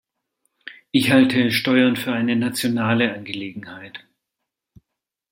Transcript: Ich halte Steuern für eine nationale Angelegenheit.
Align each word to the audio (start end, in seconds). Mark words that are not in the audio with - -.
Ich 0.89 1.11
halte 1.11 1.51
Steuern 1.51 1.95
für 1.95 2.11
eine 2.11 2.35
nationale 2.35 3.13
Angelegenheit. 3.13 4.03